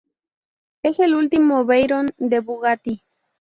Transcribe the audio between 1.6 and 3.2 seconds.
Veyron de Bugatti.